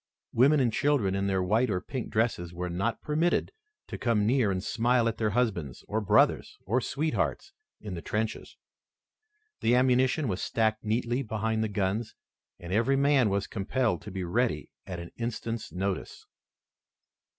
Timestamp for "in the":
7.79-8.01